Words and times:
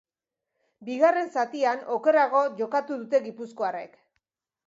Bigarren 0.85 1.29
zatian 1.41 1.83
okerrago 1.97 2.41
jokatu 2.61 2.99
dute 3.03 3.23
gipuzkoarrek. 3.29 4.01